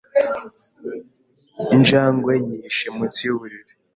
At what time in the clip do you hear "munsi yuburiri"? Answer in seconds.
2.95-3.73